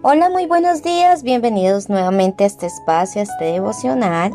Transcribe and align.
Hola, 0.00 0.30
muy 0.30 0.46
buenos 0.46 0.84
días, 0.84 1.24
bienvenidos 1.24 1.88
nuevamente 1.88 2.44
a 2.44 2.46
este 2.46 2.66
espacio, 2.66 3.20
a 3.20 3.24
este 3.24 3.46
devocional. 3.46 4.32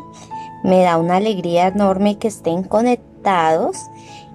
Me 0.61 0.83
da 0.83 0.97
una 0.97 1.15
alegría 1.15 1.67
enorme 1.67 2.17
que 2.17 2.27
estén 2.27 2.63
conectados 2.63 3.77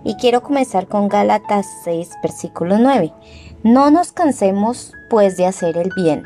y 0.05 0.15
quiero 0.15 0.43
comenzar 0.43 0.89
con 0.89 1.11
Gálatas 1.11 1.67
6, 1.85 2.13
versículo 2.23 2.79
9. 2.79 3.13
No 3.63 3.91
nos 3.91 4.13
cansemos 4.13 4.95
pues 5.11 5.37
de 5.37 5.45
hacer 5.45 5.77
el 5.77 5.91
bien, 5.95 6.23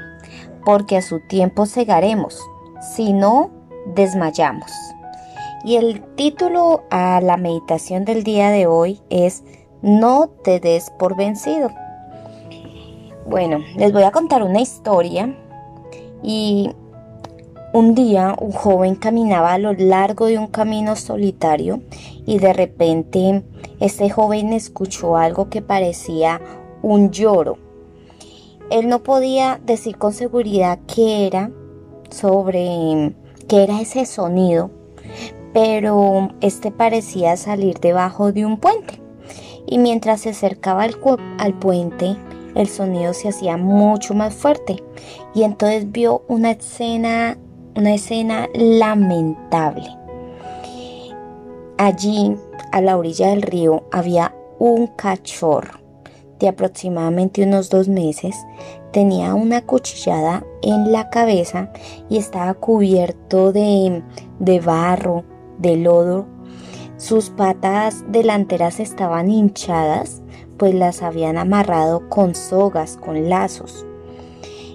porque 0.65 0.99
a 0.99 1.03
su 1.03 1.19
tiempo 1.19 1.67
cegaremos, 1.67 2.41
si 2.95 3.13
no 3.13 3.51
desmayamos. 3.97 4.71
Y 5.65 5.79
el 5.79 6.01
título 6.15 6.85
a 6.91 7.21
la 7.21 7.37
meditación 7.37 8.05
del 8.05 8.23
día 8.23 8.51
de 8.51 8.69
hoy 8.69 9.01
es 9.11 9.43
No 9.83 10.29
te 10.29 10.61
des 10.61 10.91
por 10.91 11.17
vencido. 11.17 11.71
Bueno, 13.27 13.59
les 13.77 13.93
voy 13.93 14.03
a 14.03 14.11
contar 14.11 14.43
una 14.43 14.61
historia 14.61 15.35
y 16.23 16.71
un 17.73 17.95
día 17.95 18.35
un 18.39 18.53
joven 18.53 18.97
caminaba 18.97 19.53
a 19.53 19.59
lo 19.59 19.73
largo 19.73 20.27
de 20.27 20.39
un 20.39 20.49
camino 20.49 20.97
solitario 20.97 21.81
y 22.27 22.39
de 22.39 22.53
repente 22.53 23.43
este 23.81 24.11
joven 24.11 24.53
escuchó 24.53 25.17
algo 25.17 25.49
que 25.49 25.63
parecía 25.63 26.41
un 26.83 27.11
lloro. 27.11 27.59
Él 28.71 28.89
no 28.89 29.03
podía 29.03 29.61
decir 29.65 29.99
con 29.99 30.13
seguridad 30.13 30.81
qué 30.93 31.27
era 31.27 31.51
sobre 32.11 33.15
qué 33.49 33.63
era 33.63 33.81
ese 33.81 34.05
sonido, 34.05 34.71
pero 35.53 36.31
este 36.41 36.71
parecía 36.71 37.37
salir 37.37 37.79
debajo 37.81 38.33
de 38.33 38.45
un 38.45 38.59
puente. 38.59 39.01
Y 39.67 39.79
mientras 39.79 40.23
se 40.23 40.31
acercaba 40.31 40.83
al, 40.83 40.97
al 41.39 41.55
puente, 41.59 42.17
el 42.55 42.69
sonido 42.69 43.15
se 43.15 43.29
hacía 43.29 43.57
mucho 43.57 44.15
más 44.15 44.35
fuerte 44.35 44.83
y 45.35 45.43
entonces 45.43 45.91
vio 45.91 46.23
una 46.29 46.53
escena, 46.53 47.39
una 47.77 47.95
escena 47.95 48.49
lamentable. 48.55 49.89
Allí, 51.79 52.37
a 52.71 52.81
la 52.81 52.97
orilla 52.97 53.29
del 53.29 53.43
río, 53.43 53.85
había 53.91 54.35
un 54.59 54.87
cachorro 54.87 55.81
de 56.39 56.49
aproximadamente 56.49 57.43
unos 57.45 57.71
dos 57.71 57.89
meses. 57.89 58.37
Tenía 58.93 59.35
una 59.35 59.65
cuchillada 59.65 60.45
en 60.61 60.93
la 60.93 61.09
cabeza 61.09 61.73
y 62.11 62.19
estaba 62.19 62.55
cubierto 62.55 63.53
de, 63.53 64.03
de 64.39 64.61
barro, 64.61 65.25
de 65.59 65.77
lodo. 65.77 66.27
Sus 67.03 67.31
patas 67.31 68.05
delanteras 68.07 68.79
estaban 68.79 69.29
hinchadas 69.29 70.23
pues 70.57 70.73
las 70.73 71.03
habían 71.03 71.37
amarrado 71.37 72.09
con 72.09 72.37
sogas, 72.37 72.97
con 72.97 73.29
lazos. 73.29 73.85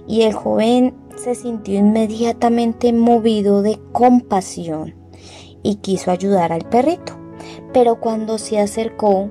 Y 0.05 0.23
el 0.23 0.33
joven 0.33 0.93
se 1.15 1.35
sintió 1.35 1.79
inmediatamente 1.79 2.91
movido 2.91 3.61
de 3.61 3.79
compasión 3.93 4.93
y 5.63 5.75
quiso 5.75 6.11
ayudar 6.11 6.51
al 6.51 6.67
perrito. 6.67 7.13
Pero 7.71 8.01
cuando 8.01 8.39
se 8.39 8.59
acercó, 8.59 9.29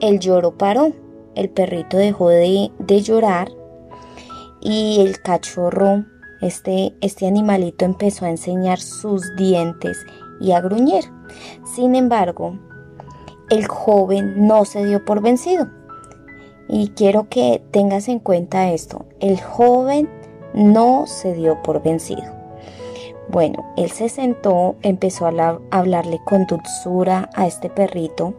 el 0.00 0.20
lloro 0.20 0.56
paró. 0.56 0.92
El 1.34 1.50
perrito 1.50 1.96
dejó 1.96 2.28
de, 2.28 2.70
de 2.78 3.00
llorar 3.00 3.50
y 4.60 5.00
el 5.00 5.20
cachorro, 5.20 6.04
este, 6.40 6.94
este 7.00 7.26
animalito, 7.26 7.84
empezó 7.84 8.26
a 8.26 8.30
enseñar 8.30 8.78
sus 8.78 9.34
dientes 9.34 10.06
y 10.40 10.52
a 10.52 10.60
gruñir. 10.60 11.04
Sin 11.64 11.94
embargo, 11.94 12.58
el 13.50 13.66
joven 13.66 14.46
no 14.46 14.64
se 14.64 14.84
dio 14.84 15.04
por 15.04 15.22
vencido 15.22 15.68
y 16.68 16.88
quiero 16.88 17.28
que 17.28 17.62
tengas 17.70 18.08
en 18.08 18.18
cuenta 18.18 18.70
esto. 18.70 19.06
El 19.20 19.40
joven 19.40 20.08
no 20.54 21.06
se 21.06 21.34
dio 21.34 21.62
por 21.62 21.82
vencido. 21.82 22.38
Bueno, 23.30 23.64
él 23.76 23.90
se 23.90 24.08
sentó, 24.08 24.76
empezó 24.82 25.26
a 25.26 25.58
hablarle 25.70 26.18
con 26.24 26.46
dulzura 26.46 27.28
a 27.34 27.46
este 27.46 27.68
perrito, 27.68 28.34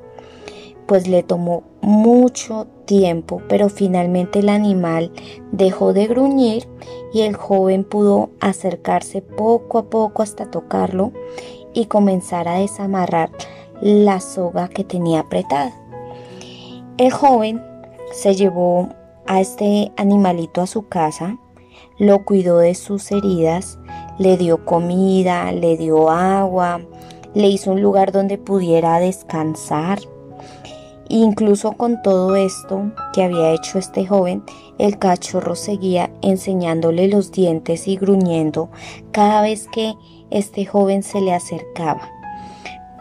pues 0.88 1.08
le 1.08 1.22
tomó 1.22 1.64
mucho 1.82 2.66
tiempo, 2.86 3.42
pero 3.48 3.70
finalmente 3.70 4.40
el 4.40 4.50
animal 4.50 5.12
dejó 5.52 5.94
de 5.94 6.08
gruñir 6.08 6.68
y 7.14 7.22
el 7.22 7.36
joven 7.36 7.84
pudo 7.84 8.32
acercarse 8.40 9.22
poco 9.22 9.78
a 9.78 9.90
poco 9.92 10.24
hasta 10.24 10.50
tocarlo 10.50 11.14
y 11.80 11.86
comenzar 11.86 12.48
a 12.48 12.60
desamarrar 12.60 13.32
la 13.82 14.20
soga 14.20 14.68
que 14.68 14.84
tenía 14.84 15.22
apretada. 15.22 15.74
El 16.98 17.12
joven 17.12 17.64
se 18.12 18.36
llevó 18.36 18.90
a 19.26 19.40
este 19.40 19.92
animalito 19.96 20.62
a 20.62 20.68
su 20.68 20.88
casa, 20.88 21.38
lo 21.98 22.26
cuidó 22.26 22.58
de 22.58 22.76
sus 22.76 23.12
heridas, 23.12 23.80
le 24.18 24.36
dio 24.36 24.66
comida, 24.66 25.52
le 25.54 25.78
dio 25.78 26.10
agua, 26.10 26.82
le 27.34 27.48
hizo 27.48 27.72
un 27.72 27.82
lugar 27.82 28.12
donde 28.12 28.38
pudiera 28.38 29.00
descansar. 29.00 30.00
Incluso 31.08 31.72
con 31.72 32.02
todo 32.02 32.36
esto 32.36 32.92
que 33.14 33.24
había 33.24 33.54
hecho 33.54 33.80
este 33.80 34.06
joven, 34.06 34.44
el 34.78 35.00
cachorro 35.00 35.56
seguía 35.56 36.12
enseñándole 36.22 37.08
los 37.08 37.32
dientes 37.32 37.88
y 37.88 37.96
gruñendo 37.96 38.70
cada 39.12 39.42
vez 39.42 39.68
que 39.72 39.96
este 40.32 40.66
joven 40.66 41.04
se 41.04 41.22
le 41.22 41.34
acercaba. 41.34 42.10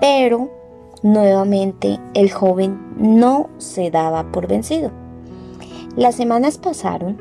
Pero 0.01 0.51
Nuevamente 1.03 2.01
el 2.15 2.33
joven 2.33 2.77
no 2.97 3.51
se 3.59 3.91
daba 3.91 4.33
por 4.33 4.49
vencido. 4.49 4.91
Las 5.97 6.17
semanas 6.17 6.59
pasaron 6.59 7.19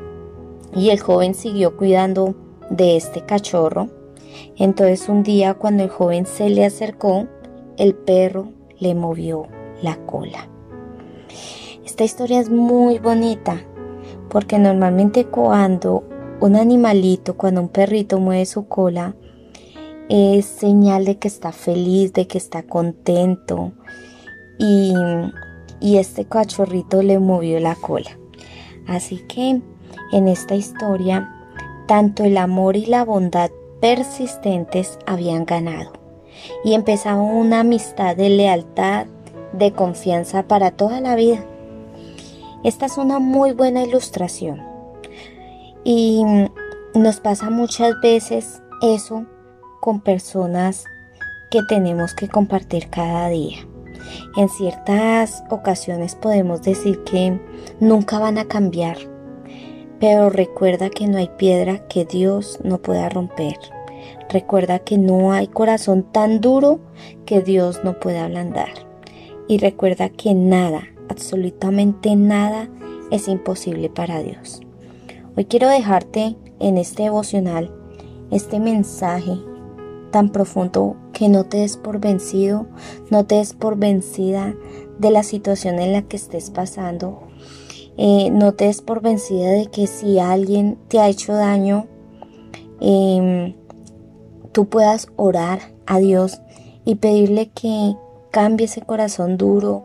y 0.74 0.90
el 0.90 0.98
joven 0.98 1.34
siguió 1.34 1.76
cuidando 1.76 2.34
de 2.70 2.96
este 2.96 3.24
cachorro. 3.24 3.88
Entonces 4.56 5.08
un 5.08 5.22
día 5.22 5.54
cuando 5.54 5.84
el 5.84 5.90
joven 5.90 6.26
se 6.26 6.50
le 6.50 6.64
acercó, 6.64 7.28
el 7.76 7.94
perro 7.94 8.48
le 8.80 8.96
movió 8.96 9.46
la 9.80 9.96
cola. 10.06 10.48
Esta 11.84 12.02
historia 12.02 12.40
es 12.40 12.50
muy 12.50 12.98
bonita 12.98 13.60
porque 14.28 14.58
normalmente 14.58 15.24
cuando 15.26 16.02
un 16.40 16.56
animalito, 16.56 17.36
cuando 17.36 17.60
un 17.60 17.68
perrito 17.68 18.18
mueve 18.18 18.44
su 18.44 18.66
cola, 18.66 19.14
es 20.08 20.46
señal 20.46 21.04
de 21.04 21.18
que 21.18 21.28
está 21.28 21.52
feliz, 21.52 22.12
de 22.12 22.26
que 22.26 22.38
está 22.38 22.62
contento. 22.62 23.72
Y, 24.58 24.94
y 25.80 25.98
este 25.98 26.24
cachorrito 26.24 27.02
le 27.02 27.18
movió 27.18 27.60
la 27.60 27.74
cola. 27.74 28.18
Así 28.86 29.18
que 29.28 29.60
en 30.12 30.28
esta 30.28 30.54
historia, 30.54 31.30
tanto 31.86 32.24
el 32.24 32.38
amor 32.38 32.76
y 32.76 32.86
la 32.86 33.04
bondad 33.04 33.50
persistentes 33.80 34.98
habían 35.06 35.44
ganado. 35.44 35.92
Y 36.64 36.74
empezaba 36.74 37.20
una 37.20 37.60
amistad 37.60 38.16
de 38.16 38.30
lealtad, 38.30 39.06
de 39.52 39.72
confianza 39.72 40.44
para 40.44 40.70
toda 40.70 41.00
la 41.00 41.14
vida. 41.16 41.44
Esta 42.64 42.86
es 42.86 42.96
una 42.98 43.18
muy 43.18 43.52
buena 43.52 43.82
ilustración. 43.82 44.62
Y 45.84 46.22
nos 46.94 47.20
pasa 47.20 47.50
muchas 47.50 48.00
veces 48.00 48.62
eso 48.82 49.26
con 49.80 50.00
personas 50.00 50.84
que 51.50 51.62
tenemos 51.62 52.14
que 52.14 52.28
compartir 52.28 52.88
cada 52.90 53.28
día. 53.28 53.58
En 54.36 54.48
ciertas 54.48 55.42
ocasiones 55.50 56.14
podemos 56.14 56.62
decir 56.62 57.02
que 57.04 57.38
nunca 57.80 58.18
van 58.18 58.38
a 58.38 58.46
cambiar, 58.46 58.96
pero 60.00 60.30
recuerda 60.30 60.90
que 60.90 61.06
no 61.06 61.18
hay 61.18 61.30
piedra 61.36 61.86
que 61.88 62.04
Dios 62.04 62.58
no 62.62 62.78
pueda 62.78 63.08
romper. 63.08 63.56
Recuerda 64.28 64.78
que 64.78 64.98
no 64.98 65.32
hay 65.32 65.48
corazón 65.48 66.04
tan 66.12 66.40
duro 66.40 66.80
que 67.24 67.40
Dios 67.40 67.80
no 67.82 67.98
pueda 67.98 68.24
ablandar. 68.24 68.68
Y 69.48 69.58
recuerda 69.58 70.10
que 70.10 70.34
nada, 70.34 70.82
absolutamente 71.08 72.14
nada, 72.14 72.68
es 73.10 73.28
imposible 73.28 73.88
para 73.88 74.22
Dios. 74.22 74.60
Hoy 75.36 75.46
quiero 75.46 75.68
dejarte 75.68 76.36
en 76.60 76.76
este 76.76 77.04
devocional 77.04 77.72
este 78.30 78.60
mensaje 78.60 79.38
tan 80.10 80.30
profundo 80.30 80.96
que 81.12 81.28
no 81.28 81.44
te 81.44 81.58
des 81.58 81.76
por 81.76 82.00
vencido, 82.00 82.66
no 83.10 83.24
te 83.26 83.36
des 83.36 83.52
por 83.52 83.76
vencida 83.76 84.54
de 84.98 85.10
la 85.10 85.22
situación 85.22 85.78
en 85.78 85.92
la 85.92 86.02
que 86.02 86.16
estés 86.16 86.50
pasando. 86.50 87.20
Eh, 87.96 88.30
no 88.30 88.54
te 88.54 88.66
des 88.66 88.80
por 88.80 89.02
vencida 89.02 89.50
de 89.50 89.66
que 89.66 89.86
si 89.86 90.18
alguien 90.18 90.78
te 90.88 91.00
ha 91.00 91.08
hecho 91.08 91.32
daño, 91.32 91.86
em, 92.80 93.54
tú 94.52 94.66
puedas 94.66 95.08
orar 95.16 95.60
a 95.86 95.98
Dios 95.98 96.40
y 96.84 96.96
pedirle 96.96 97.50
que 97.50 97.96
cambie 98.30 98.66
ese 98.66 98.82
corazón 98.82 99.36
duro 99.36 99.84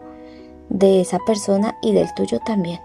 de 0.70 1.02
esa 1.02 1.20
persona 1.25 1.78
y 1.81 1.94
del 1.94 2.14
tuyo 2.14 2.40
también, 2.46 2.80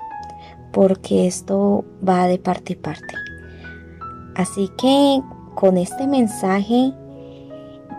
porque 0.72 1.26
esto 1.26 1.84
va 2.06 2.26
de 2.26 2.38
parte 2.38 2.72
y 2.74 2.76
parte. 2.76 3.14
Así 4.34 4.70
que 4.78 5.20
con 5.54 5.76
este 5.76 6.06
mensaje 6.06 6.94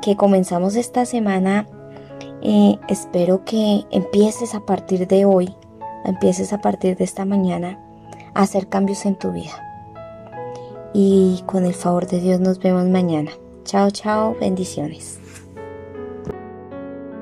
que 0.02 0.16
comenzamos 0.16 0.76
esta 0.76 1.06
semana, 1.06 1.68
eh, 2.42 2.78
espero 2.88 3.44
que 3.46 3.86
empieces 3.92 4.56
a 4.56 4.62
partir 4.62 5.08
de 5.08 5.26
hoy, 5.26 5.54
empieces 6.06 6.54
a 6.54 6.62
partir 6.62 6.98
de 6.98 7.04
esta 7.04 7.26
mañana 7.26 7.80
a 8.34 8.44
hacer 8.44 8.68
cambios 8.68 9.06
en 9.06 9.16
tu 9.16 9.32
vida. 9.32 9.66
y 10.92 11.44
con 11.46 11.66
el 11.66 11.76
favor 11.76 12.08
de 12.08 12.20
Dios 12.20 12.40
nos 12.40 12.58
vemos 12.58 12.86
mañana. 12.86 13.30
Chao, 13.64 13.92
chao, 13.92 14.36
bendiciones. 14.40 15.20